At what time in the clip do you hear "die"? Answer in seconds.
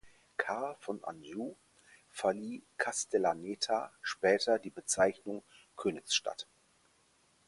4.57-4.71